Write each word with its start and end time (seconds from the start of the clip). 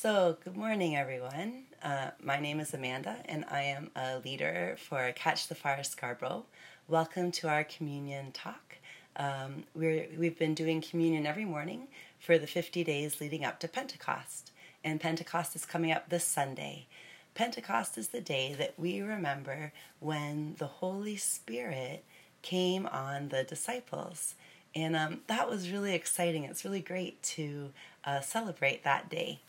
So, 0.00 0.36
good 0.44 0.56
morning, 0.56 0.94
everyone. 0.94 1.64
Uh, 1.82 2.10
my 2.22 2.38
name 2.38 2.60
is 2.60 2.72
Amanda, 2.72 3.16
and 3.24 3.44
I 3.50 3.62
am 3.62 3.90
a 3.96 4.20
leader 4.20 4.76
for 4.78 5.10
Catch 5.16 5.48
the 5.48 5.56
Fire 5.56 5.82
Scarborough. 5.82 6.44
Welcome 6.86 7.32
to 7.32 7.48
our 7.48 7.64
communion 7.64 8.30
talk. 8.30 8.76
Um, 9.16 9.64
we're, 9.74 10.06
we've 10.16 10.38
been 10.38 10.54
doing 10.54 10.80
communion 10.80 11.26
every 11.26 11.44
morning 11.44 11.88
for 12.20 12.38
the 12.38 12.46
50 12.46 12.84
days 12.84 13.20
leading 13.20 13.44
up 13.44 13.58
to 13.58 13.66
Pentecost, 13.66 14.52
and 14.84 15.00
Pentecost 15.00 15.56
is 15.56 15.66
coming 15.66 15.90
up 15.90 16.10
this 16.10 16.22
Sunday. 16.22 16.86
Pentecost 17.34 17.98
is 17.98 18.10
the 18.10 18.20
day 18.20 18.54
that 18.56 18.74
we 18.78 19.00
remember 19.00 19.72
when 19.98 20.54
the 20.58 20.68
Holy 20.68 21.16
Spirit 21.16 22.04
came 22.42 22.86
on 22.86 23.30
the 23.30 23.42
disciples. 23.42 24.36
And 24.76 24.94
um, 24.94 25.22
that 25.26 25.50
was 25.50 25.72
really 25.72 25.94
exciting. 25.96 26.44
It's 26.44 26.64
really 26.64 26.82
great 26.82 27.20
to 27.34 27.70
uh, 28.04 28.20
celebrate 28.20 28.84
that 28.84 29.10
day. 29.10 29.40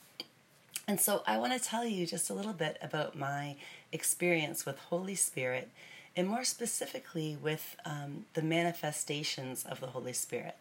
And 0.90 1.00
so 1.00 1.21
I 1.28 1.38
want 1.38 1.54
to 1.54 1.60
tell 1.60 1.86
you 1.86 2.07
just 2.07 2.32
a 2.32 2.34
little 2.34 2.52
bit 2.52 2.79
about 2.82 3.16
my 3.16 3.57
experience 3.92 4.66
with 4.66 4.80
Holy 4.80 5.14
Spirit 5.14 5.70
and 6.16 6.28
more 6.28 6.43
specifically 6.43 7.38
with 7.39 7.75
um, 7.86 8.25
the 8.34 8.42
manifestations 8.42 9.64
of 9.64 9.82
the 9.82 9.86
Holy 9.86 10.14
Spirit. 10.14 10.57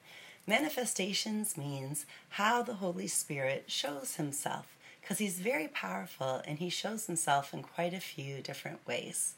Manifestations 0.46 1.56
means 1.56 2.04
how 2.28 2.62
the 2.62 2.74
Holy 2.74 3.06
Spirit 3.06 3.64
shows 3.68 4.16
himself 4.16 4.76
because 5.00 5.16
he's 5.16 5.40
very 5.40 5.66
powerful 5.66 6.42
and 6.44 6.58
he 6.58 6.68
shows 6.68 7.06
himself 7.06 7.54
in 7.54 7.62
quite 7.62 7.94
a 7.94 7.98
few 7.98 8.42
different 8.42 8.86
ways. 8.86 9.34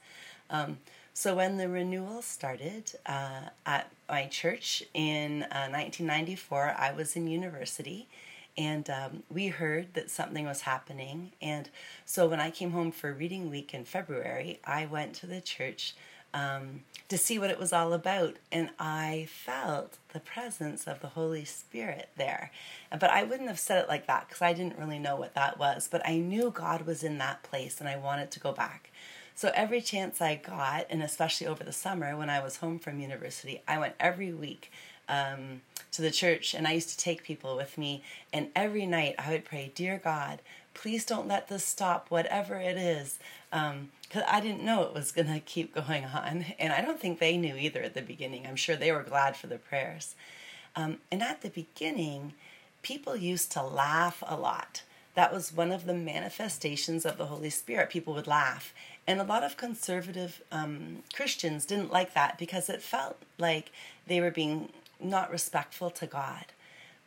Um, 0.51 0.79
so, 1.15 1.37
when 1.37 1.57
the 1.57 1.69
renewal 1.69 2.21
started 2.21 2.91
uh, 3.07 3.51
at 3.65 3.93
my 4.09 4.27
church 4.27 4.83
in 4.93 5.45
uh, 5.45 5.71
1994, 5.71 6.75
I 6.77 6.93
was 6.93 7.15
in 7.15 7.29
university 7.29 8.09
and 8.57 8.89
um, 8.91 9.23
we 9.31 9.49
heard 9.49 9.95
that 9.95 10.11
something 10.11 10.47
was 10.47 10.63
happening. 10.63 11.33
And 11.41 11.69
so 12.05 12.29
when 12.29 12.41
I 12.41 12.51
came 12.51 12.73
home 12.73 12.93
for 12.93 13.13
reading 13.13 13.51
week 13.51 13.73
in 13.75 13.85
February, 13.85 14.61
I 14.65 14.87
went 14.87 15.15
to 15.17 15.27
the 15.27 15.41
church 15.41 15.95
um, 16.33 16.83
to 17.09 17.19
see 17.19 17.39
what 17.39 17.51
it 17.51 17.59
was 17.59 17.73
all 17.73 17.93
about. 17.93 18.37
And 18.53 18.71
I 18.79 19.29
felt 19.31 19.99
the 20.13 20.21
presence 20.21 20.87
of 20.87 21.01
the 21.01 21.09
Holy 21.09 21.45
Spirit 21.45 22.09
there. 22.17 22.51
But 22.91 23.11
I 23.11 23.23
wouldn't 23.23 23.49
have 23.49 23.59
said 23.59 23.83
it 23.83 23.89
like 23.89 24.07
that 24.07 24.29
because 24.29 24.43
I 24.43 24.53
didn't 24.53 24.79
really 24.79 24.99
know 24.99 25.17
what 25.17 25.35
that 25.35 25.59
was. 25.59 25.89
But 25.91 26.07
I 26.07 26.19
knew 26.19 26.51
God 26.51 26.87
was 26.87 27.03
in 27.03 27.19
that 27.19 27.43
place 27.43 27.81
and 27.81 27.89
I 27.89 27.97
wanted 27.97 28.31
to 28.33 28.41
go 28.41 28.53
back. 28.53 28.91
So 29.35 29.51
every 29.55 29.81
chance 29.81 30.21
I 30.21 30.35
got, 30.35 30.87
and 30.91 31.03
especially 31.03 31.47
over 31.47 31.65
the 31.65 31.73
summer 31.73 32.15
when 32.15 32.29
I 32.29 32.43
was 32.43 32.59
home 32.59 32.79
from 32.79 33.01
university, 33.01 33.63
I 33.67 33.79
went 33.79 33.95
every 33.99 34.35
week 34.35 34.71
um, 35.11 35.61
to 35.93 36.03
the 36.03 36.11
church, 36.11 36.55
and 36.55 36.67
I 36.67 36.73
used 36.73 36.89
to 36.91 36.97
take 36.97 37.23
people 37.25 37.57
with 37.57 37.77
me. 37.77 38.03
And 38.33 38.49
every 38.55 38.87
night 38.87 39.17
I 39.19 39.33
would 39.33 39.45
pray, 39.45 39.73
Dear 39.75 40.01
God, 40.03 40.41
please 40.73 41.05
don't 41.05 41.29
let 41.29 41.49
this 41.49 41.65
stop, 41.65 42.07
whatever 42.11 42.57
it 42.57 42.77
is. 42.77 43.19
Because 43.51 44.23
um, 44.23 44.29
I 44.29 44.41
didn't 44.41 44.63
know 44.63 44.83
it 44.83 44.95
was 44.95 45.13
going 45.13 45.27
to 45.33 45.41
keep 45.41 45.75
going 45.75 46.05
on. 46.05 46.47
And 46.59 46.73
I 46.73 46.81
don't 46.81 47.01
think 47.01 47.19
they 47.19 47.37
knew 47.37 47.57
either 47.57 47.83
at 47.83 47.95
the 47.95 48.03
beginning. 48.03 48.47
I'm 48.47 48.57
sure 48.57 48.77
they 48.77 48.93
were 48.93 49.03
glad 49.03 49.37
for 49.37 49.49
the 49.49 49.59
prayers. 49.59 50.15
Um, 50.77 50.99
and 51.11 51.23
at 51.23 51.43
the 51.43 51.51
beginning, 51.51 52.35
people 52.83 53.17
used 53.17 53.51
to 53.53 53.63
laugh 53.63 54.23
a 54.27 54.37
lot. 54.37 54.83
That 55.15 55.33
was 55.33 55.53
one 55.53 55.73
of 55.73 55.87
the 55.87 55.95
manifestations 55.95 57.05
of 57.05 57.19
the 57.19 57.27
Holy 57.27 57.51
Spirit. 57.51 57.91
People 57.91 58.15
would 58.15 58.29
laugh. 58.29 58.73
And 59.07 59.21
a 59.21 59.25
lot 59.25 59.43
of 59.43 59.57
conservative 59.57 60.41
um, 60.53 61.03
Christians 61.13 61.67
didn't 61.67 61.93
like 61.93 62.15
that 62.15 62.39
because 62.39 62.69
it 62.69 62.81
felt 62.81 63.17
like 63.39 63.73
they 64.07 64.21
were 64.21 64.31
being 64.31 64.69
not 65.03 65.31
respectful 65.31 65.91
to 65.91 66.07
God. 66.07 66.47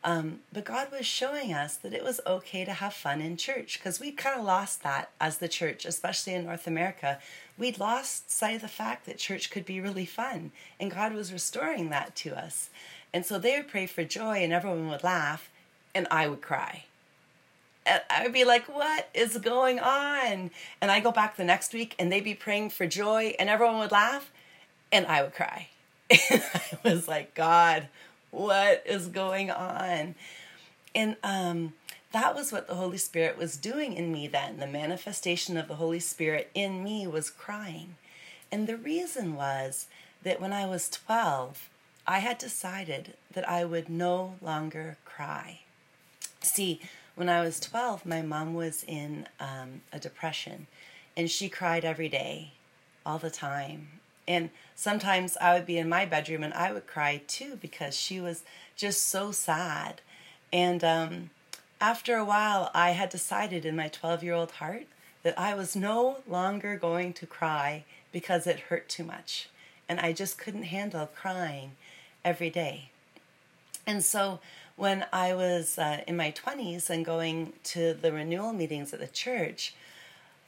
Um, 0.04 0.40
but 0.52 0.66
God 0.66 0.88
was 0.92 1.06
showing 1.06 1.54
us 1.54 1.76
that 1.76 1.94
it 1.94 2.04
was 2.04 2.20
okay 2.26 2.66
to 2.66 2.74
have 2.74 2.92
fun 2.92 3.22
in 3.22 3.38
church 3.38 3.78
because 3.78 3.98
we 3.98 4.12
kind 4.12 4.38
of 4.38 4.44
lost 4.44 4.82
that 4.82 5.10
as 5.18 5.38
the 5.38 5.48
church, 5.48 5.86
especially 5.86 6.34
in 6.34 6.44
North 6.44 6.66
America. 6.66 7.18
We'd 7.56 7.78
lost 7.78 8.30
sight 8.30 8.56
of 8.56 8.60
the 8.60 8.68
fact 8.68 9.06
that 9.06 9.16
church 9.16 9.50
could 9.50 9.64
be 9.64 9.80
really 9.80 10.04
fun, 10.04 10.52
and 10.78 10.90
God 10.90 11.14
was 11.14 11.32
restoring 11.32 11.88
that 11.88 12.14
to 12.16 12.38
us. 12.38 12.68
And 13.14 13.24
so 13.24 13.38
they 13.38 13.56
would 13.56 13.68
pray 13.68 13.86
for 13.86 14.04
joy, 14.04 14.38
and 14.38 14.52
everyone 14.52 14.88
would 14.88 15.04
laugh, 15.04 15.50
and 15.94 16.06
I 16.10 16.28
would 16.28 16.42
cry. 16.42 16.84
And 17.86 18.02
I 18.10 18.24
would 18.24 18.32
be 18.34 18.44
like, 18.44 18.68
What 18.68 19.08
is 19.14 19.38
going 19.38 19.80
on? 19.80 20.50
And 20.82 20.90
I 20.90 21.00
go 21.00 21.12
back 21.12 21.36
the 21.36 21.44
next 21.44 21.72
week, 21.72 21.94
and 21.98 22.12
they'd 22.12 22.24
be 22.24 22.34
praying 22.34 22.70
for 22.70 22.86
joy, 22.86 23.34
and 23.38 23.48
everyone 23.48 23.78
would 23.78 23.92
laugh, 23.92 24.30
and 24.92 25.06
I 25.06 25.22
would 25.22 25.32
cry. 25.32 25.68
I 26.12 26.76
was 26.84 27.08
like, 27.08 27.34
God, 27.34 27.88
what 28.30 28.82
is 28.86 29.06
going 29.06 29.50
on? 29.50 30.14
And 30.94 31.16
um, 31.22 31.72
that 32.12 32.34
was 32.34 32.52
what 32.52 32.68
the 32.68 32.74
Holy 32.74 32.98
Spirit 32.98 33.36
was 33.36 33.56
doing 33.56 33.94
in 33.94 34.12
me 34.12 34.28
then. 34.28 34.58
The 34.58 34.66
manifestation 34.66 35.56
of 35.56 35.68
the 35.68 35.76
Holy 35.76 36.00
Spirit 36.00 36.50
in 36.54 36.84
me 36.84 37.06
was 37.06 37.30
crying. 37.30 37.96
And 38.52 38.66
the 38.66 38.76
reason 38.76 39.34
was 39.34 39.86
that 40.22 40.40
when 40.40 40.52
I 40.52 40.66
was 40.66 40.88
12, 40.88 41.68
I 42.06 42.18
had 42.20 42.38
decided 42.38 43.14
that 43.32 43.48
I 43.48 43.64
would 43.64 43.88
no 43.88 44.36
longer 44.40 44.96
cry. 45.04 45.60
See, 46.40 46.80
when 47.14 47.28
I 47.28 47.40
was 47.40 47.58
12, 47.60 48.04
my 48.04 48.22
mom 48.22 48.54
was 48.54 48.84
in 48.86 49.26
um, 49.40 49.82
a 49.92 49.98
depression 49.98 50.66
and 51.16 51.30
she 51.30 51.48
cried 51.48 51.84
every 51.84 52.08
day, 52.08 52.52
all 53.06 53.18
the 53.18 53.30
time. 53.30 53.88
And 54.26 54.50
sometimes 54.74 55.36
I 55.40 55.54
would 55.54 55.66
be 55.66 55.78
in 55.78 55.88
my 55.88 56.04
bedroom 56.04 56.42
and 56.42 56.54
I 56.54 56.72
would 56.72 56.86
cry 56.86 57.22
too 57.26 57.58
because 57.60 57.96
she 57.96 58.20
was 58.20 58.44
just 58.76 59.06
so 59.06 59.32
sad. 59.32 60.00
And 60.52 60.82
um, 60.82 61.30
after 61.80 62.16
a 62.16 62.24
while, 62.24 62.70
I 62.74 62.90
had 62.90 63.08
decided 63.08 63.64
in 63.64 63.76
my 63.76 63.88
12 63.88 64.22
year 64.22 64.34
old 64.34 64.52
heart 64.52 64.86
that 65.22 65.38
I 65.38 65.54
was 65.54 65.74
no 65.74 66.18
longer 66.28 66.76
going 66.76 67.12
to 67.14 67.26
cry 67.26 67.84
because 68.12 68.46
it 68.46 68.60
hurt 68.60 68.88
too 68.88 69.04
much. 69.04 69.48
And 69.88 70.00
I 70.00 70.12
just 70.12 70.38
couldn't 70.38 70.64
handle 70.64 71.06
crying 71.06 71.72
every 72.24 72.50
day. 72.50 72.90
And 73.86 74.02
so 74.02 74.40
when 74.76 75.06
I 75.12 75.34
was 75.34 75.78
uh, 75.78 76.00
in 76.06 76.16
my 76.16 76.32
20s 76.32 76.90
and 76.90 77.04
going 77.04 77.52
to 77.64 77.94
the 77.94 78.12
renewal 78.12 78.52
meetings 78.52 78.92
at 78.92 79.00
the 79.00 79.06
church, 79.06 79.74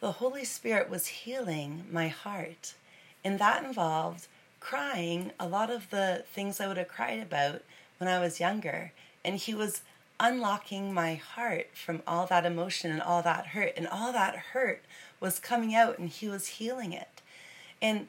the 0.00 0.12
Holy 0.12 0.44
Spirit 0.44 0.91
was 0.91 1.06
healing 1.06 1.84
my 1.91 2.08
heart 2.08 2.75
and 3.26 3.41
that 3.41 3.64
involved 3.64 4.28
crying 4.60 5.32
a 5.41 5.48
lot 5.48 5.69
of 5.69 5.91
the 5.91 6.22
things 6.32 6.60
I 6.60 6.69
would 6.69 6.76
have 6.76 6.87
cried 6.87 7.19
about 7.19 7.62
when 7.98 8.06
I 8.06 8.20
was 8.20 8.38
younger. 8.38 8.92
And 9.25 9.34
he 9.34 9.53
was 9.53 9.81
unlocking 10.20 10.94
my 10.94 11.16
heart 11.16 11.70
from 11.75 12.03
all 12.06 12.26
that 12.28 12.47
emotion 12.47 12.92
and 12.92 13.03
all 13.03 13.22
that 13.22 13.48
hurt. 13.48 13.72
And 13.76 13.88
all 13.88 14.12
that 14.12 14.37
hurt 14.53 14.84
was 15.19 15.41
coming 15.41 15.75
out 15.75 15.98
and 15.98 16.09
he 16.09 16.28
was 16.28 16.47
healing 16.47 16.92
it. 16.92 17.20
And 17.82 18.06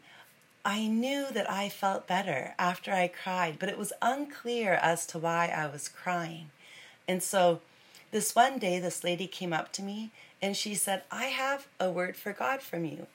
I 0.63 0.85
knew 0.85 1.25
that 1.34 1.49
I 1.49 1.67
felt 1.67 2.05
better 2.05 2.53
after 2.59 2.94
I 2.94 3.07
cried, 3.07 3.57
but 3.57 3.69
it 3.69 3.78
was 3.79 3.94
unclear 4.03 4.73
as 4.73 5.07
to 5.07 5.17
why 5.17 5.47
I 5.47 5.66
was 5.66 5.89
crying. 5.89 6.51
And 7.07 7.23
so 7.23 7.61
this 8.11 8.35
one 8.35 8.59
day, 8.59 8.78
this 8.78 9.03
lady 9.03 9.25
came 9.25 9.51
up 9.51 9.72
to 9.73 9.81
me 9.81 10.11
and 10.44 10.55
she 10.55 10.75
said, 10.75 11.01
I 11.09 11.25
have 11.25 11.66
a 11.79 11.89
word 11.89 12.16
for 12.16 12.34
God 12.34 12.61
from 12.61 12.85
you. 12.85 13.07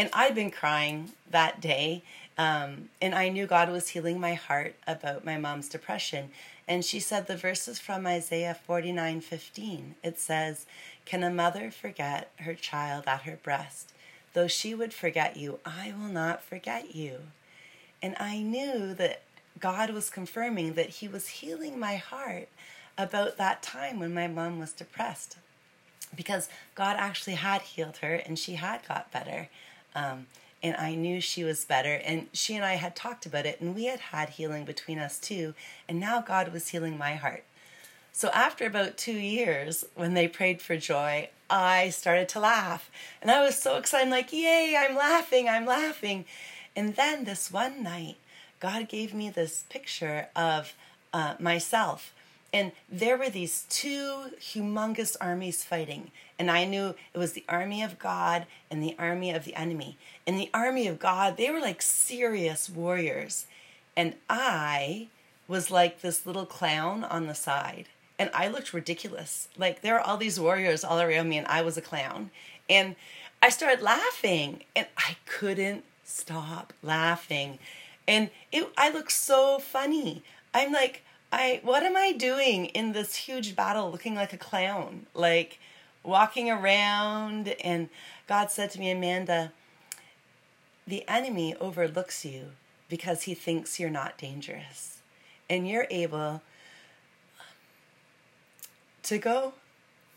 And 0.00 0.08
I'd 0.14 0.34
been 0.34 0.50
crying 0.50 1.12
that 1.30 1.60
day. 1.60 2.02
Um, 2.38 2.88
and 3.02 3.14
I 3.14 3.28
knew 3.28 3.46
God 3.46 3.68
was 3.68 3.88
healing 3.88 4.18
my 4.18 4.32
heart 4.32 4.74
about 4.86 5.26
my 5.26 5.36
mom's 5.36 5.68
depression. 5.68 6.30
And 6.66 6.82
she 6.82 7.00
said 7.00 7.26
the 7.26 7.36
verses 7.36 7.78
from 7.78 8.06
Isaiah 8.06 8.54
49 8.54 9.20
15. 9.20 9.96
It 10.02 10.18
says, 10.18 10.64
Can 11.04 11.22
a 11.22 11.28
mother 11.28 11.70
forget 11.70 12.30
her 12.38 12.54
child 12.54 13.04
at 13.06 13.24
her 13.24 13.38
breast? 13.42 13.92
Though 14.32 14.48
she 14.48 14.74
would 14.74 14.94
forget 14.94 15.36
you, 15.36 15.58
I 15.66 15.92
will 15.94 16.08
not 16.08 16.42
forget 16.42 16.94
you. 16.94 17.18
And 18.02 18.16
I 18.18 18.40
knew 18.40 18.94
that 18.94 19.20
God 19.58 19.90
was 19.90 20.08
confirming 20.08 20.72
that 20.72 20.88
He 20.88 21.08
was 21.08 21.28
healing 21.28 21.78
my 21.78 21.96
heart 21.96 22.48
about 22.96 23.36
that 23.36 23.62
time 23.62 23.98
when 23.98 24.14
my 24.14 24.28
mom 24.28 24.58
was 24.60 24.72
depressed. 24.72 25.36
Because 26.16 26.48
God 26.74 26.96
actually 26.98 27.36
had 27.36 27.60
healed 27.60 27.98
her 27.98 28.14
and 28.14 28.38
she 28.38 28.54
had 28.54 28.88
got 28.88 29.12
better. 29.12 29.50
Um, 29.94 30.26
and 30.62 30.76
I 30.76 30.94
knew 30.94 31.20
she 31.20 31.44
was 31.44 31.64
better. 31.64 31.94
And 32.04 32.28
she 32.32 32.54
and 32.54 32.64
I 32.64 32.74
had 32.74 32.94
talked 32.94 33.26
about 33.26 33.46
it, 33.46 33.60
and 33.60 33.74
we 33.74 33.84
had 33.86 34.00
had 34.00 34.30
healing 34.30 34.64
between 34.64 34.98
us 34.98 35.18
too. 35.18 35.54
And 35.88 35.98
now 35.98 36.20
God 36.20 36.52
was 36.52 36.68
healing 36.68 36.98
my 36.98 37.14
heart. 37.14 37.44
So 38.12 38.28
after 38.30 38.66
about 38.66 38.98
two 38.98 39.12
years, 39.12 39.84
when 39.94 40.14
they 40.14 40.28
prayed 40.28 40.60
for 40.60 40.76
joy, 40.76 41.30
I 41.48 41.90
started 41.90 42.28
to 42.30 42.40
laugh. 42.40 42.90
And 43.22 43.30
I 43.30 43.42
was 43.42 43.56
so 43.56 43.76
excited, 43.76 44.04
I'm 44.04 44.10
like, 44.10 44.32
yay, 44.32 44.76
I'm 44.78 44.96
laughing, 44.96 45.48
I'm 45.48 45.64
laughing. 45.64 46.24
And 46.76 46.96
then 46.96 47.24
this 47.24 47.50
one 47.50 47.82
night, 47.82 48.16
God 48.58 48.88
gave 48.88 49.14
me 49.14 49.30
this 49.30 49.64
picture 49.70 50.28
of 50.36 50.74
uh, 51.12 51.34
myself 51.38 52.12
and 52.52 52.72
there 52.90 53.16
were 53.16 53.30
these 53.30 53.64
two 53.68 54.32
humongous 54.40 55.16
armies 55.20 55.64
fighting. 55.64 56.10
And 56.38 56.50
I 56.50 56.64
knew 56.64 56.94
it 57.14 57.18
was 57.18 57.32
the 57.32 57.44
army 57.48 57.82
of 57.82 57.98
God 57.98 58.46
and 58.70 58.82
the 58.82 58.96
army 58.98 59.30
of 59.30 59.44
the 59.44 59.54
enemy. 59.54 59.96
And 60.26 60.38
the 60.38 60.50
army 60.52 60.88
of 60.88 60.98
God, 60.98 61.36
they 61.36 61.50
were 61.50 61.60
like 61.60 61.80
serious 61.82 62.68
warriors. 62.68 63.46
And 63.96 64.14
I 64.28 65.08
was 65.46 65.70
like 65.70 66.00
this 66.00 66.26
little 66.26 66.46
clown 66.46 67.04
on 67.04 67.26
the 67.26 67.34
side. 67.34 67.86
and 68.20 68.30
I 68.34 68.48
looked 68.48 68.74
ridiculous. 68.74 69.48
Like 69.56 69.80
there 69.80 69.94
were 69.94 70.00
all 70.00 70.18
these 70.18 70.38
warriors 70.38 70.84
all 70.84 71.00
around 71.00 71.30
me, 71.30 71.38
and 71.38 71.46
I 71.46 71.62
was 71.62 71.78
a 71.78 71.80
clown. 71.80 72.30
And 72.68 72.94
I 73.42 73.48
started 73.48 73.82
laughing, 73.82 74.62
and 74.76 74.86
I 74.98 75.16
couldn't 75.24 75.84
stop 76.04 76.74
laughing. 76.82 77.58
And 78.06 78.28
it, 78.52 78.68
I 78.76 78.90
looked 78.90 79.12
so 79.12 79.58
funny. 79.58 80.22
I'm 80.52 80.70
like, 80.70 81.02
I 81.32 81.60
what 81.62 81.82
am 81.82 81.96
I 81.96 82.12
doing 82.12 82.66
in 82.66 82.92
this 82.92 83.14
huge 83.14 83.54
battle 83.54 83.90
looking 83.90 84.14
like 84.14 84.32
a 84.32 84.38
clown? 84.38 85.06
Like 85.14 85.58
walking 86.02 86.50
around 86.50 87.48
and 87.62 87.88
God 88.26 88.50
said 88.50 88.70
to 88.72 88.80
me, 88.80 88.90
Amanda, 88.90 89.52
the 90.86 91.06
enemy 91.08 91.54
overlooks 91.60 92.24
you 92.24 92.52
because 92.88 93.22
he 93.22 93.34
thinks 93.34 93.78
you're 93.78 93.90
not 93.90 94.18
dangerous. 94.18 94.98
And 95.48 95.68
you're 95.68 95.86
able 95.90 96.42
to 99.04 99.18
go 99.18 99.54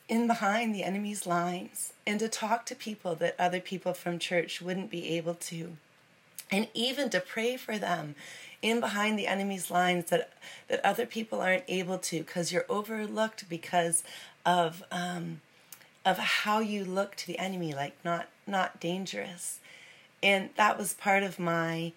in 0.10 0.28
behind 0.28 0.74
the 0.74 0.84
enemy's 0.84 1.26
lines 1.26 1.94
and 2.06 2.20
to 2.20 2.28
talk 2.28 2.66
to 2.66 2.76
people 2.76 3.16
that 3.16 3.36
other 3.40 3.60
people 3.60 3.94
from 3.94 4.20
church 4.20 4.62
wouldn't 4.62 4.90
be 4.90 5.10
able 5.16 5.36
to. 5.36 5.78
And 6.52 6.68
even 6.74 7.10
to 7.10 7.20
pray 7.20 7.58
for 7.58 7.78
them 7.78 8.16
in 8.62 8.80
behind 8.80 9.20
the 9.20 9.28
enemy's 9.28 9.70
lines 9.70 10.10
that 10.10 10.32
that 10.68 10.84
other 10.86 11.06
people 11.06 11.42
aren't 11.42 11.64
able 11.68 11.98
to 11.98 12.20
because 12.20 12.52
you're 12.52 12.66
overlooked 12.70 13.48
because 13.50 14.04
of 14.46 14.84
um, 14.92 15.42
of 16.06 16.18
how 16.18 16.60
you 16.60 16.84
look 16.86 17.16
to 17.16 17.28
the 17.28 17.40
enemy, 17.40 17.74
like 17.74 17.94
not 18.04 18.28
not 18.48 18.80
dangerous. 18.80 19.60
And 20.22 20.50
that 20.56 20.78
was 20.78 20.94
part 20.94 21.24
of 21.24 21.38
my 21.38 21.92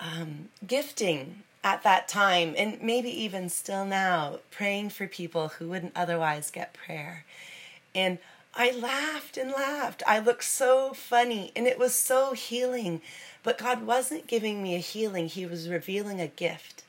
um, 0.00 0.48
gifting 0.66 1.42
at 1.62 1.82
that 1.82 2.08
time, 2.08 2.54
and 2.56 2.82
maybe 2.82 3.10
even 3.22 3.48
still 3.48 3.84
now, 3.84 4.38
praying 4.50 4.90
for 4.90 5.06
people 5.06 5.48
who 5.48 5.68
wouldn't 5.68 5.92
otherwise 5.94 6.50
get 6.50 6.72
prayer. 6.72 7.24
And 7.94 8.18
I 8.54 8.72
laughed 8.72 9.36
and 9.36 9.52
laughed. 9.52 10.02
I 10.06 10.18
looked 10.18 10.44
so 10.44 10.92
funny, 10.92 11.52
and 11.54 11.66
it 11.66 11.78
was 11.78 11.94
so 11.94 12.32
healing. 12.32 13.00
But 13.42 13.58
God 13.58 13.86
wasn't 13.86 14.26
giving 14.26 14.62
me 14.62 14.74
a 14.74 14.78
healing, 14.78 15.28
He 15.28 15.46
was 15.46 15.68
revealing 15.68 16.20
a 16.20 16.26
gift. 16.26 16.84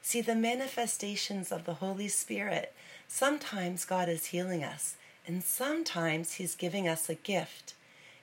See, 0.00 0.20
the 0.20 0.34
manifestations 0.34 1.52
of 1.52 1.64
the 1.64 1.74
Holy 1.74 2.08
Spirit, 2.08 2.72
sometimes 3.08 3.84
God 3.84 4.08
is 4.08 4.26
healing 4.26 4.64
us, 4.64 4.96
and 5.26 5.44
sometimes 5.44 6.34
He's 6.34 6.54
giving 6.54 6.88
us 6.88 7.08
a 7.08 7.14
gift. 7.14 7.74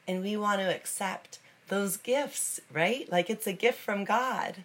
And 0.08 0.24
we 0.24 0.36
want 0.36 0.60
to 0.62 0.76
accept 0.76 1.40
those 1.68 1.98
gifts, 1.98 2.60
right? 2.74 3.10
Like 3.12 3.30
it's 3.30 3.48
a 3.48 3.54
gift 3.54 3.80
from 3.80 4.04
God. 4.04 4.64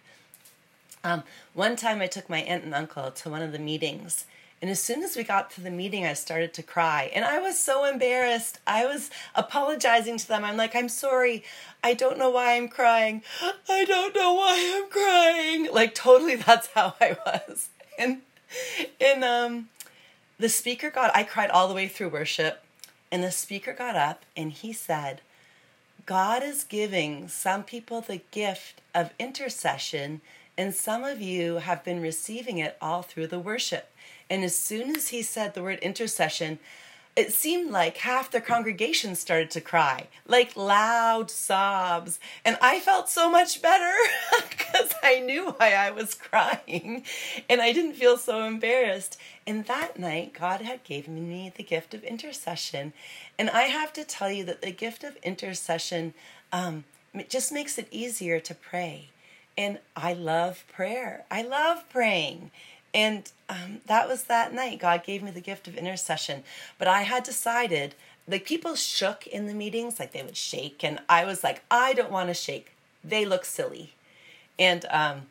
Um, 1.03 1.23
one 1.53 1.75
time 1.75 2.01
I 2.01 2.07
took 2.07 2.29
my 2.29 2.39
aunt 2.39 2.63
and 2.63 2.73
uncle 2.73 3.11
to 3.11 3.29
one 3.29 3.43
of 3.43 3.51
the 3.51 3.59
meetings, 3.59 4.25
and 4.65 4.71
as 4.71 4.81
soon 4.81 5.03
as 5.03 5.15
we 5.15 5.23
got 5.23 5.51
to 5.51 5.61
the 5.61 5.69
meeting, 5.69 6.07
I 6.07 6.13
started 6.13 6.51
to 6.55 6.63
cry. 6.63 7.11
And 7.13 7.23
I 7.23 7.37
was 7.37 7.59
so 7.59 7.85
embarrassed. 7.85 8.59
I 8.65 8.87
was 8.87 9.11
apologizing 9.35 10.17
to 10.17 10.27
them. 10.27 10.43
I'm 10.43 10.57
like, 10.57 10.75
I'm 10.75 10.89
sorry. 10.89 11.43
I 11.83 11.93
don't 11.93 12.17
know 12.17 12.31
why 12.31 12.53
I'm 12.53 12.67
crying. 12.67 13.21
I 13.69 13.85
don't 13.85 14.15
know 14.15 14.33
why 14.33 14.73
I'm 14.75 14.89
crying. 14.89 15.71
Like, 15.71 15.93
totally, 15.93 16.35
that's 16.47 16.65
how 16.73 16.95
I 16.99 17.15
was. 17.23 17.69
And, 17.99 18.21
and, 18.99 19.23
um, 19.23 19.69
the 20.39 20.49
speaker 20.49 20.89
got, 20.89 21.15
I 21.15 21.21
cried 21.21 21.51
all 21.51 21.67
the 21.67 21.75
way 21.75 21.87
through 21.87 22.09
worship. 22.09 22.63
And 23.11 23.23
the 23.23 23.31
speaker 23.31 23.71
got 23.71 23.95
up 23.95 24.23
and 24.35 24.51
he 24.51 24.73
said, 24.73 25.21
God 26.07 26.41
is 26.41 26.63
giving 26.63 27.27
some 27.27 27.61
people 27.61 28.01
the 28.01 28.21
gift 28.31 28.81
of 28.95 29.11
intercession, 29.19 30.21
and 30.57 30.73
some 30.73 31.03
of 31.03 31.21
you 31.21 31.55
have 31.55 31.83
been 31.83 32.01
receiving 32.01 32.57
it 32.57 32.77
all 32.81 33.01
through 33.01 33.27
the 33.27 33.39
worship. 33.39 33.91
And 34.29 34.43
as 34.43 34.55
soon 34.55 34.95
as 34.95 35.09
he 35.09 35.21
said 35.21 35.53
the 35.53 35.61
word 35.61 35.79
intercession, 35.79 36.59
it 37.15 37.31
seemed 37.31 37.71
like 37.71 37.97
half 37.97 38.29
the 38.29 38.41
congregation 38.41 39.15
started 39.15 39.49
to 39.51 39.61
cry, 39.61 40.07
like 40.27 40.57
loud 40.57 41.31
sobs. 41.31 42.19
And 42.43 42.57
I 42.61 42.79
felt 42.81 43.09
so 43.09 43.29
much 43.29 43.61
better 43.61 43.93
because 44.49 44.93
I 45.01 45.21
knew 45.21 45.51
why 45.51 45.73
I 45.73 45.91
was 45.91 46.13
crying 46.13 47.03
and 47.49 47.61
I 47.61 47.71
didn't 47.71 47.93
feel 47.93 48.17
so 48.17 48.43
embarrassed. 48.43 49.17
And 49.47 49.65
that 49.65 49.97
night, 49.97 50.33
God 50.33 50.61
had 50.61 50.83
given 50.83 51.29
me 51.29 51.53
the 51.55 51.63
gift 51.63 51.93
of 51.93 52.03
intercession. 52.03 52.91
And 53.39 53.49
I 53.49 53.63
have 53.63 53.93
to 53.93 54.03
tell 54.03 54.31
you 54.31 54.43
that 54.45 54.61
the 54.61 54.71
gift 54.71 55.05
of 55.05 55.15
intercession 55.17 56.13
um, 56.51 56.83
just 57.29 57.51
makes 57.51 57.77
it 57.77 57.87
easier 57.91 58.41
to 58.41 58.53
pray. 58.53 59.09
And 59.57 59.79
I 59.95 60.13
love 60.13 60.65
prayer. 60.71 61.25
I 61.31 61.41
love 61.41 61.89
praying. 61.89 62.51
And 62.93 63.31
um, 63.49 63.81
that 63.87 64.07
was 64.07 64.23
that 64.23 64.53
night. 64.53 64.79
God 64.79 65.03
gave 65.03 65.21
me 65.21 65.31
the 65.31 65.41
gift 65.41 65.67
of 65.67 65.75
intercession. 65.75 66.43
But 66.77 66.87
I 66.87 67.01
had 67.01 67.23
decided, 67.23 67.95
like, 68.27 68.45
people 68.45 68.75
shook 68.75 69.27
in 69.27 69.47
the 69.47 69.53
meetings, 69.53 69.99
like 69.99 70.11
they 70.11 70.23
would 70.23 70.37
shake. 70.37 70.83
And 70.83 70.99
I 71.09 71.25
was 71.25 71.43
like, 71.43 71.63
I 71.69 71.93
don't 71.93 72.11
want 72.11 72.29
to 72.29 72.33
shake. 72.33 72.71
They 73.03 73.25
look 73.25 73.45
silly. 73.45 73.93
And 74.57 74.85
um, 74.89 75.23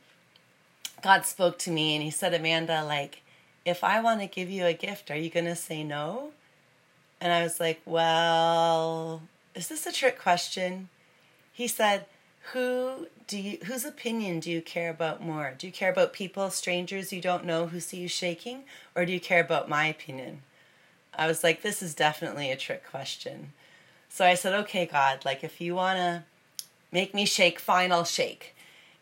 God 1.02 1.24
spoke 1.24 1.58
to 1.60 1.70
me 1.70 1.94
and 1.94 2.02
He 2.04 2.10
said, 2.10 2.34
Amanda, 2.34 2.84
like, 2.84 3.22
if 3.64 3.82
I 3.82 4.00
want 4.00 4.20
to 4.20 4.26
give 4.26 4.50
you 4.50 4.66
a 4.66 4.74
gift, 4.74 5.10
are 5.10 5.16
you 5.16 5.30
going 5.30 5.46
to 5.46 5.56
say 5.56 5.82
no? 5.82 6.32
And 7.20 7.32
I 7.32 7.42
was 7.42 7.58
like, 7.58 7.80
well, 7.86 9.22
is 9.54 9.68
this 9.68 9.86
a 9.86 9.92
trick 9.92 10.20
question? 10.20 10.90
He 11.52 11.66
said, 11.66 12.04
who 12.52 13.08
do 13.26 13.38
you 13.38 13.58
whose 13.64 13.84
opinion 13.84 14.40
do 14.40 14.50
you 14.50 14.60
care 14.60 14.90
about 14.90 15.22
more? 15.22 15.54
Do 15.56 15.66
you 15.66 15.72
care 15.72 15.90
about 15.90 16.12
people, 16.12 16.50
strangers 16.50 17.12
you 17.12 17.20
don't 17.20 17.44
know 17.44 17.66
who 17.66 17.80
see 17.80 17.98
you 17.98 18.08
shaking, 18.08 18.64
or 18.94 19.06
do 19.06 19.12
you 19.12 19.20
care 19.20 19.40
about 19.40 19.68
my 19.68 19.86
opinion? 19.86 20.42
I 21.16 21.26
was 21.26 21.42
like, 21.42 21.62
this 21.62 21.82
is 21.82 21.94
definitely 21.94 22.50
a 22.50 22.56
trick 22.56 22.88
question. 22.88 23.52
So 24.08 24.24
I 24.24 24.34
said, 24.34 24.52
okay, 24.52 24.86
God, 24.86 25.24
like 25.24 25.42
if 25.42 25.60
you 25.60 25.74
want 25.74 25.98
to 25.98 26.24
make 26.92 27.14
me 27.14 27.24
shake, 27.24 27.58
fine, 27.58 27.92
I'll 27.92 28.04
shake. 28.04 28.54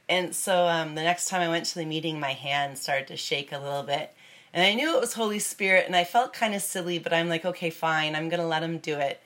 And 0.08 0.34
so 0.34 0.66
um, 0.68 0.94
the 0.94 1.02
next 1.02 1.28
time 1.28 1.42
I 1.42 1.48
went 1.48 1.66
to 1.66 1.74
the 1.76 1.84
meeting, 1.84 2.20
my 2.20 2.32
hand 2.32 2.78
started 2.78 3.08
to 3.08 3.16
shake 3.16 3.52
a 3.52 3.58
little 3.58 3.82
bit. 3.82 4.14
And 4.52 4.62
I 4.64 4.74
knew 4.74 4.94
it 4.94 5.00
was 5.00 5.14
Holy 5.14 5.38
Spirit, 5.38 5.86
and 5.86 5.96
I 5.96 6.04
felt 6.04 6.34
kind 6.34 6.54
of 6.54 6.60
silly, 6.60 6.98
but 6.98 7.12
I'm 7.12 7.28
like, 7.28 7.44
okay, 7.44 7.70
fine, 7.70 8.14
I'm 8.14 8.28
going 8.28 8.40
to 8.40 8.46
let 8.46 8.62
him 8.62 8.78
do 8.78 8.96
it. 8.96 9.22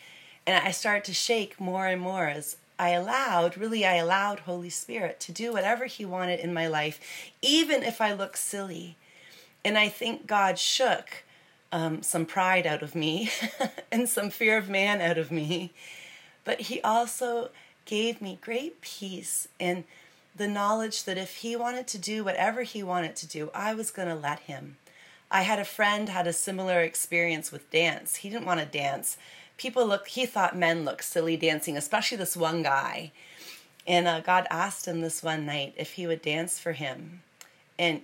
And 0.46 0.64
I 0.64 0.70
started 0.70 1.04
to 1.04 1.14
shake 1.14 1.60
more 1.60 1.86
and 1.86 2.00
more 2.00 2.28
as 2.28 2.56
I 2.78 2.90
allowed, 2.90 3.56
really, 3.56 3.86
I 3.86 3.94
allowed 3.94 4.40
Holy 4.40 4.70
Spirit 4.70 5.18
to 5.20 5.32
do 5.32 5.52
whatever 5.52 5.86
He 5.86 6.04
wanted 6.04 6.40
in 6.40 6.52
my 6.52 6.66
life, 6.66 7.00
even 7.40 7.82
if 7.82 8.00
I 8.00 8.12
looked 8.12 8.38
silly. 8.38 8.96
And 9.64 9.78
I 9.78 9.88
think 9.88 10.26
God 10.26 10.58
shook 10.58 11.24
um, 11.72 12.02
some 12.02 12.26
pride 12.26 12.66
out 12.66 12.82
of 12.82 12.94
me 12.94 13.30
and 13.92 14.08
some 14.08 14.30
fear 14.30 14.58
of 14.58 14.68
man 14.68 15.00
out 15.00 15.18
of 15.18 15.30
me. 15.30 15.72
But 16.44 16.62
He 16.62 16.80
also 16.82 17.50
gave 17.86 18.20
me 18.20 18.38
great 18.40 18.80
peace 18.80 19.48
and 19.58 19.84
the 20.34 20.48
knowledge 20.48 21.04
that 21.04 21.18
if 21.18 21.36
He 21.36 21.56
wanted 21.56 21.86
to 21.88 21.98
do 21.98 22.24
whatever 22.24 22.62
He 22.62 22.82
wanted 22.82 23.16
to 23.16 23.26
do, 23.26 23.50
I 23.54 23.74
was 23.74 23.90
going 23.90 24.08
to 24.08 24.14
let 24.14 24.40
Him. 24.40 24.76
I 25.30 25.42
had 25.42 25.58
a 25.58 25.64
friend 25.64 26.08
had 26.08 26.26
a 26.26 26.32
similar 26.32 26.80
experience 26.80 27.50
with 27.50 27.70
dance. 27.70 28.16
He 28.16 28.30
didn't 28.30 28.46
want 28.46 28.60
to 28.60 28.66
dance 28.66 29.16
people 29.56 29.86
look, 29.86 30.08
he 30.08 30.26
thought 30.26 30.56
men 30.56 30.84
looked 30.84 31.04
silly 31.04 31.36
dancing, 31.36 31.76
especially 31.76 32.18
this 32.18 32.36
one 32.36 32.62
guy. 32.62 33.12
And 33.86 34.08
uh, 34.08 34.20
God 34.20 34.46
asked 34.50 34.86
him 34.86 35.00
this 35.00 35.22
one 35.22 35.46
night 35.46 35.74
if 35.76 35.92
he 35.92 36.06
would 36.06 36.22
dance 36.22 36.58
for 36.58 36.72
him. 36.72 37.22
And 37.78 38.02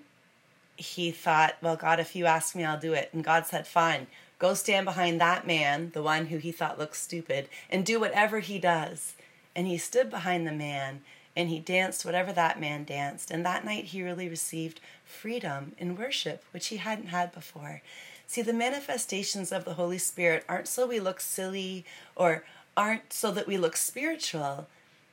he 0.77 1.11
thought, 1.11 1.57
well, 1.61 1.77
God, 1.77 2.01
if 2.01 2.15
you 2.15 2.27
ask 2.27 2.55
me, 2.55 2.65
I'll 2.65 2.79
do 2.79 2.93
it. 2.93 3.11
And 3.13 3.25
God 3.25 3.47
said, 3.47 3.67
fine, 3.67 4.07
go 4.39 4.55
stand 4.55 4.85
behind 4.85 5.21
that 5.21 5.47
man, 5.47 5.91
the 5.93 6.03
one 6.03 6.27
who 6.27 6.39
he 6.39 6.53
thought 6.53 6.79
looked 6.79 6.97
stupid, 6.97 7.49
and 7.69 7.85
do 7.85 8.01
whatever 8.01 8.41
he 8.41 8.59
does. 8.59 9.15
And 9.55 9.67
he 9.67 9.77
stood 9.77 10.11
behind 10.11 10.47
the 10.47 10.53
man 10.53 11.03
and 11.37 11.49
he 11.49 11.59
danced 11.59 12.05
whatever 12.05 12.33
that 12.33 12.61
man 12.61 12.85
danced. 12.85 13.31
And 13.31 13.45
that 13.45 13.65
night 13.65 13.87
he 13.87 14.03
really 14.03 14.29
received 14.29 14.81
freedom 15.05 15.73
in 15.79 15.97
worship, 15.97 16.45
which 16.53 16.69
he 16.69 16.77
hadn't 16.77 17.09
had 17.09 17.33
before. 17.33 17.83
See, 18.27 18.43
the 18.43 18.53
manifestations 18.53 19.53
of 19.53 19.65
the 19.65 19.75
Holy 19.75 19.99
Spirit 19.99 20.45
aren't 20.49 20.69
so 20.69 20.87
we 20.87 21.01
look 21.01 21.21
silly 21.21 21.85
or 22.17 22.45
aren't 22.77 23.13
so 23.13 23.31
that 23.33 23.47
we 23.47 23.57
look 23.57 23.77
spiritual. 23.77 24.69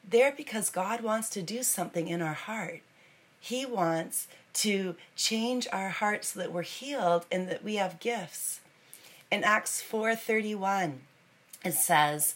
They're 0.07 0.31
because 0.31 0.69
God 0.69 1.01
wants 1.01 1.29
to 1.31 1.41
do 1.41 1.63
something 1.63 2.07
in 2.07 2.21
our 2.21 2.33
heart. 2.33 2.81
He 3.39 3.65
wants 3.65 4.27
to 4.53 4.95
change 5.15 5.67
our 5.71 5.89
hearts 5.89 6.29
so 6.29 6.39
that 6.39 6.51
we're 6.51 6.61
healed 6.63 7.25
and 7.31 7.47
that 7.49 7.63
we 7.63 7.75
have 7.75 7.99
gifts. 7.99 8.61
In 9.31 9.43
Acts 9.43 9.81
4:31, 9.81 10.99
it 11.63 11.73
says, 11.73 12.35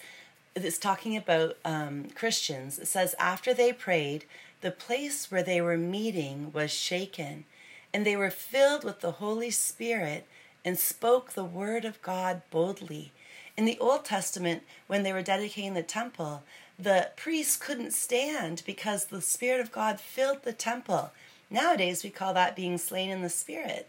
it's 0.56 0.78
talking 0.78 1.18
about 1.18 1.58
um, 1.66 2.08
Christians. 2.16 2.80
It 2.80 2.88
says, 2.88 3.16
after 3.18 3.54
they 3.54 3.74
prayed, 3.74 4.26
the 4.62 4.72
place 4.72 5.32
where 5.32 5.44
they 5.44 5.62
were 5.62 5.78
meeting 5.78 6.52
was 6.54 6.72
shaken, 6.72 7.46
and 7.94 8.06
they 8.06 8.16
were 8.16 8.30
filled 8.30 8.84
with 8.84 9.02
the 9.02 9.14
Holy 9.14 9.52
Spirit 9.52 10.26
and 10.64 10.80
spoke 10.80 11.32
the 11.32 11.44
word 11.44 11.86
of 11.86 12.02
God 12.02 12.42
boldly. 12.50 13.12
In 13.58 13.66
the 13.66 13.78
Old 13.80 14.06
Testament, 14.06 14.64
when 14.88 15.04
they 15.04 15.14
were 15.14 15.22
dedicating 15.22 15.74
the 15.74 15.84
temple, 15.84 16.44
the 16.80 17.10
priests 17.16 17.58
couldn't 17.58 17.94
stand 17.94 18.64
because 18.66 19.06
the 19.06 19.22
Spirit 19.22 19.62
of 19.62 19.72
God 19.72 20.00
filled 20.00 20.44
the 20.44 20.54
temple. 20.54 21.12
Nowadays, 21.50 22.04
we 22.04 22.10
call 22.10 22.34
that 22.34 22.56
being 22.56 22.78
slain 22.78 23.10
in 23.10 23.22
the 23.22 23.30
Spirit. 23.30 23.88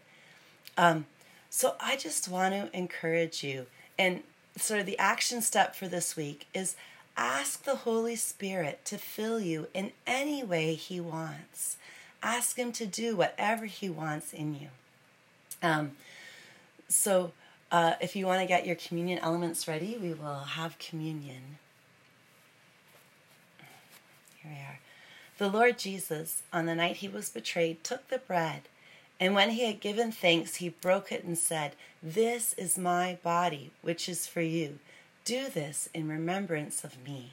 Um, 0.77 1.05
So 1.49 1.75
I 1.79 1.95
just 1.95 2.27
want 2.27 2.53
to 2.53 2.77
encourage 2.77 3.43
you. 3.43 3.67
And 3.97 4.23
sort 4.57 4.79
of 4.79 4.85
the 4.85 4.97
action 4.97 5.41
step 5.41 5.75
for 5.75 5.87
this 5.87 6.15
week 6.15 6.47
is 6.53 6.75
ask 7.17 7.63
the 7.63 7.77
Holy 7.77 8.15
Spirit 8.15 8.83
to 8.85 8.97
fill 8.97 9.39
you 9.39 9.67
in 9.73 9.91
any 10.05 10.43
way 10.43 10.75
He 10.75 10.99
wants. 10.99 11.77
Ask 12.23 12.57
Him 12.57 12.71
to 12.73 12.85
do 12.85 13.15
whatever 13.15 13.65
He 13.65 13.89
wants 13.89 14.33
in 14.33 14.55
you. 14.55 14.67
Um, 15.61 15.91
so, 16.87 17.31
uh, 17.71 17.93
if 17.99 18.15
you 18.15 18.25
want 18.25 18.41
to 18.41 18.47
get 18.47 18.65
your 18.65 18.75
communion 18.75 19.19
elements 19.19 19.67
ready, 19.67 19.97
we 20.01 20.13
will 20.13 20.39
have 20.39 20.77
communion. 20.79 21.57
Here 24.41 24.51
we 24.51 24.57
are. 24.57 24.79
The 25.37 25.49
Lord 25.49 25.77
Jesus, 25.77 26.43
on 26.53 26.65
the 26.65 26.75
night 26.75 26.97
he 26.97 27.07
was 27.09 27.29
betrayed, 27.29 27.83
took 27.83 28.07
the 28.07 28.19
bread, 28.19 28.61
and 29.19 29.33
when 29.33 29.51
he 29.51 29.65
had 29.65 29.79
given 29.79 30.11
thanks, 30.11 30.55
he 30.55 30.69
broke 30.69 31.11
it 31.11 31.23
and 31.23 31.37
said, 31.37 31.75
This 32.03 32.53
is 32.53 32.77
my 32.77 33.17
body, 33.23 33.71
which 33.81 34.09
is 34.09 34.27
for 34.27 34.41
you. 34.41 34.79
Do 35.23 35.49
this 35.49 35.87
in 35.93 36.09
remembrance 36.09 36.83
of 36.83 37.01
me. 37.03 37.31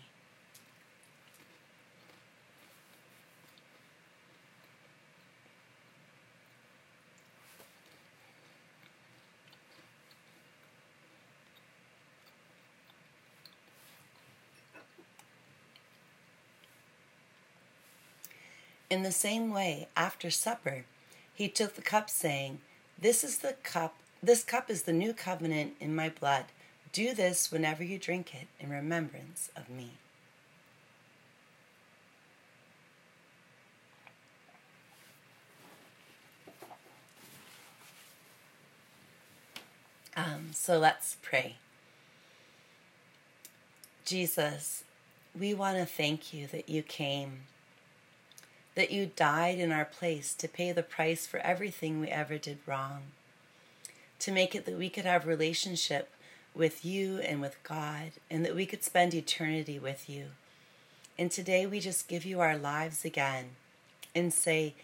In 18.89 19.03
the 19.03 19.11
same 19.11 19.51
way, 19.51 19.89
after 19.97 20.31
supper, 20.31 20.85
he 21.43 21.49
took 21.49 21.75
the 21.75 21.83
cup, 21.83 22.09
saying, 22.09 22.61
This 22.97 23.25
is 23.25 23.39
the 23.39 23.55
cup, 23.65 23.97
this 24.23 24.45
cup 24.45 24.71
is 24.71 24.83
the 24.83 24.93
new 24.93 25.13
covenant 25.13 25.73
in 25.81 25.93
my 25.93 26.09
blood. 26.09 26.45
Do 26.93 27.15
this 27.15 27.51
whenever 27.51 27.83
you 27.83 27.99
drink 27.99 28.33
it 28.33 28.47
in 28.61 28.71
remembrance 28.71 29.51
of 29.57 29.69
me. 29.69 29.95
Um, 40.17 40.51
so 40.53 40.79
let's 40.79 41.17
pray. 41.23 41.57
Jesus, 44.05 44.85
we 45.37 45.55
want 45.55 45.79
to 45.79 45.87
thank 45.87 46.33
you 46.33 46.47
that 46.53 46.69
you 46.69 46.85
came 46.85 47.41
that 48.75 48.91
you 48.91 49.11
died 49.15 49.59
in 49.59 49.71
our 49.71 49.85
place 49.85 50.35
to 50.35 50.49
pay 50.49 50.73
the 50.73 50.83
price 50.83 51.27
for 51.27 51.39
everything 51.41 52.01
we 52.01 52.09
ever 52.09 52.39
did 52.39 52.59
wrong, 52.67 53.03
to 54.19 54.33
make 54.33 54.55
it 54.55 54.65
that 54.65 54.79
we 54.79 54.89
could 54.89 55.05
have 55.05 55.27
relationship 55.27 56.11
with 56.55 56.85
you 56.85 57.19
and 57.19 57.41
with 57.41 57.63
God, 57.63 58.13
and 58.31 58.45
that 58.45 58.55
we 58.55 58.67
could 58.67 58.83
spend 58.83 59.15
eternity 59.15 59.79
with 59.79 60.09
you. 60.09 60.27
And 61.19 61.31
today 61.31 61.67
we 61.67 61.81
just 61.81 62.09
give 62.09 62.25
you 62.25 62.41
our 62.41 62.57
lives 62.57 63.05
again 63.05 63.51
and 64.15 64.33
say, 64.33 64.75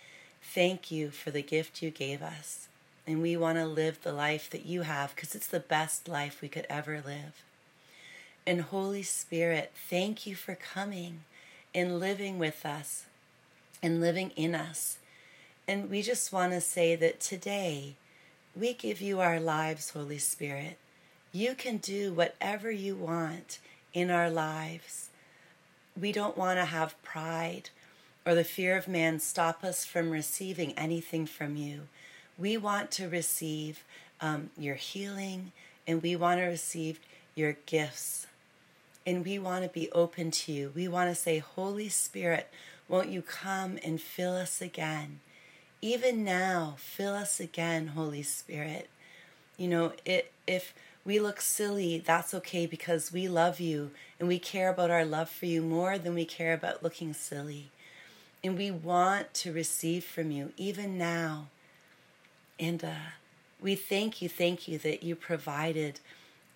Thank 0.40 0.90
you 0.90 1.10
for 1.10 1.30
the 1.30 1.42
gift 1.42 1.82
you 1.82 1.90
gave 1.90 2.22
us. 2.22 2.68
And 3.06 3.20
we 3.20 3.36
want 3.36 3.58
to 3.58 3.66
live 3.66 4.02
the 4.02 4.12
life 4.12 4.48
that 4.50 4.66
you 4.66 4.82
have 4.82 5.14
because 5.14 5.34
it's 5.34 5.46
the 5.46 5.60
best 5.60 6.08
life 6.08 6.40
we 6.40 6.48
could 6.48 6.66
ever 6.70 7.02
live. 7.04 7.44
And 8.46 8.62
Holy 8.62 9.02
Spirit, 9.02 9.72
thank 9.90 10.26
you 10.26 10.34
for 10.34 10.54
coming 10.54 11.24
and 11.74 11.98
living 11.98 12.38
with 12.38 12.64
us 12.64 13.07
and 13.82 14.00
living 14.00 14.30
in 14.36 14.54
us. 14.54 14.98
And 15.66 15.90
we 15.90 16.02
just 16.02 16.32
want 16.32 16.52
to 16.52 16.60
say 16.60 16.96
that 16.96 17.20
today 17.20 17.96
we 18.56 18.72
give 18.72 19.00
you 19.00 19.20
our 19.20 19.38
lives, 19.38 19.90
Holy 19.90 20.18
Spirit. 20.18 20.78
You 21.32 21.54
can 21.54 21.76
do 21.76 22.12
whatever 22.12 22.70
you 22.70 22.94
want 22.94 23.58
in 23.92 24.10
our 24.10 24.30
lives. 24.30 25.10
We 26.00 26.12
don't 26.12 26.38
want 26.38 26.58
to 26.58 26.64
have 26.64 27.00
pride 27.02 27.70
or 28.24 28.34
the 28.34 28.44
fear 28.44 28.76
of 28.76 28.88
man 28.88 29.20
stop 29.20 29.64
us 29.64 29.84
from 29.84 30.10
receiving 30.10 30.72
anything 30.72 31.26
from 31.26 31.56
you. 31.56 31.82
We 32.38 32.56
want 32.56 32.90
to 32.92 33.08
receive 33.08 33.84
um, 34.20 34.50
your 34.56 34.74
healing 34.74 35.52
and 35.86 36.02
we 36.02 36.16
want 36.16 36.40
to 36.40 36.44
receive 36.44 37.00
your 37.34 37.56
gifts. 37.66 38.26
And 39.06 39.24
we 39.24 39.38
want 39.38 39.64
to 39.64 39.70
be 39.70 39.90
open 39.92 40.30
to 40.32 40.52
you. 40.52 40.72
We 40.74 40.88
want 40.88 41.08
to 41.08 41.14
say, 41.14 41.38
Holy 41.38 41.88
Spirit, 41.88 42.48
won't 42.88 43.10
you 43.10 43.22
come 43.22 43.78
and 43.84 44.00
fill 44.00 44.34
us 44.34 44.60
again? 44.60 45.20
Even 45.80 46.24
now, 46.24 46.74
fill 46.78 47.14
us 47.14 47.38
again, 47.38 47.88
Holy 47.88 48.22
Spirit. 48.22 48.88
You 49.56 49.68
know, 49.68 49.92
it, 50.04 50.32
if 50.46 50.74
we 51.04 51.20
look 51.20 51.40
silly, 51.40 51.98
that's 51.98 52.34
okay 52.34 52.66
because 52.66 53.12
we 53.12 53.28
love 53.28 53.60
you 53.60 53.90
and 54.18 54.28
we 54.28 54.38
care 54.38 54.68
about 54.68 54.90
our 54.90 55.04
love 55.04 55.30
for 55.30 55.46
you 55.46 55.62
more 55.62 55.98
than 55.98 56.14
we 56.14 56.24
care 56.24 56.52
about 56.52 56.82
looking 56.82 57.14
silly. 57.14 57.70
And 58.42 58.56
we 58.56 58.70
want 58.70 59.34
to 59.34 59.52
receive 59.52 60.04
from 60.04 60.30
you 60.30 60.52
even 60.56 60.98
now. 60.98 61.48
And 62.58 62.84
uh, 62.84 63.12
we 63.60 63.74
thank 63.74 64.20
you, 64.20 64.28
thank 64.28 64.68
you 64.68 64.78
that 64.78 65.02
you 65.02 65.14
provided 65.14 66.00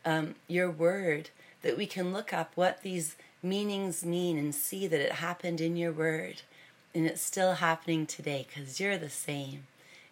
um, 0.05 0.35
your 0.49 0.71
word, 0.71 1.31
that 1.63 1.77
we 1.77 1.87
can 1.87 2.13
look 2.13 2.33
up 2.33 2.53
what 2.55 2.83
these 2.83 3.17
meanings 3.43 4.05
mean 4.05 4.39
and 4.39 4.55
see 4.55 4.87
that 4.87 5.01
it 5.01 5.13
happened 5.13 5.61
in 5.61 5.77
your 5.77 5.93
word 5.93 6.43
and 6.95 7.07
it's 7.07 7.23
still 7.23 7.55
happening 7.55 8.07
today 8.07 8.47
because 8.47 8.79
you're 8.79 8.99
the 8.99 9.11
same. 9.11 9.65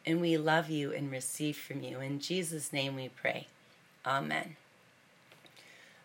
And 0.06 0.20
we 0.20 0.38
love 0.38 0.70
you 0.70 0.92
and 0.92 1.10
receive 1.10 1.56
from 1.56 1.82
you. 1.82 2.00
In 2.00 2.20
Jesus' 2.20 2.72
name 2.72 2.96
we 2.96 3.10
pray. 3.10 3.48
Amen. 4.06 4.56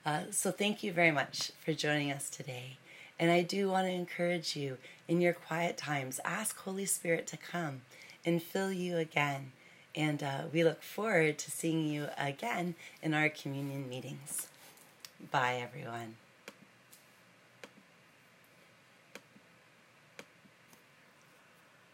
Uh, 0.06 0.24
so 0.32 0.52
thank 0.52 0.84
you 0.84 0.92
very 0.92 1.12
much 1.12 1.52
for 1.64 1.74
joining 1.74 2.12
us 2.12 2.30
today. 2.30 2.78
And 3.18 3.32
I 3.32 3.42
do 3.42 3.70
want 3.70 3.88
to 3.88 3.94
encourage 3.94 4.56
you 4.58 4.78
in 5.08 5.22
your 5.22 5.34
quiet 5.34 5.78
times, 5.78 6.20
ask 6.26 6.58
Holy 6.60 6.86
Spirit 6.86 7.26
to 7.28 7.38
come 7.38 7.82
and 8.26 8.44
fill 8.44 8.72
you 8.72 8.98
again. 8.98 9.54
And 9.96 10.22
uh, 10.22 10.42
we 10.52 10.66
look 10.66 10.84
forward 10.84 11.38
to 11.40 11.52
seeing 11.52 11.88
you 11.88 12.10
again 12.18 12.76
in 13.02 13.14
our 13.14 13.30
communion 13.30 13.88
meetings. 13.88 14.48
Bye, 15.32 15.62
everyone. 15.64 16.18